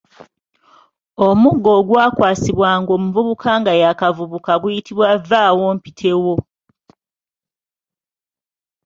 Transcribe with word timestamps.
Omuggo 1.27 1.69
ogwakwasibwanga 1.79 2.91
omuvubuka 2.97 3.51
nga 3.59 3.73
y'akavubuka 3.81 4.53
guyitibwa 4.61 5.07
vvaawompitewo. 5.25 6.35